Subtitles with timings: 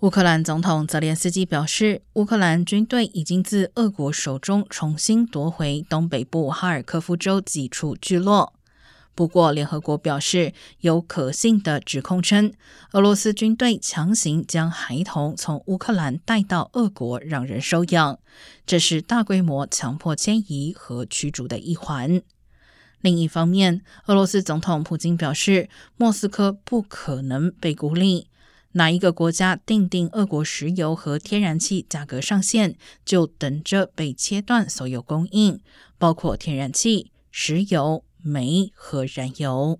[0.00, 8.52] 乌克兰总统泽连斯基表示，乌克兰军队已经自俄国手中重新夺回东北部哈尔科夫州几处聚落。
[9.14, 12.52] 不过，联合国表示有可信的指控称，
[12.92, 18.18] 俄罗斯军队强行将孩童从乌克兰带到俄国让人收养，
[18.66, 22.20] 这是大规模强迫迁移和驱逐的一环。
[23.00, 28.26] 另一方面，俄罗斯总统普京表示，莫斯科不可能被孤立，
[28.74, 35.58] 哪一个国家定定俄国石油和天然气价格上限，就等着被切断所有供应，
[35.98, 38.04] 包括天然气、石油。
[38.26, 39.78] 煤和燃油。